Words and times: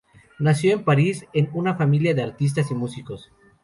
Nació 0.39 0.73
en 0.73 0.83
París 0.83 1.27
en 1.31 1.51
una 1.53 1.75
familia 1.75 2.15
de 2.15 2.23
artistas 2.23 2.71
y 2.71 2.73
músicos. 2.73 3.31